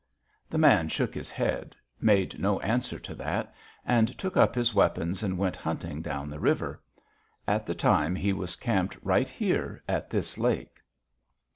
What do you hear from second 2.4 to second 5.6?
answer to that, and took up his weapons and went